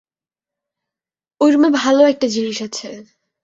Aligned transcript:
ওইরুমে 1.41 1.69
ভালো 1.77 2.01
একটা 2.03 2.27
জিনিস 2.27 2.57
আছে। 2.61 2.87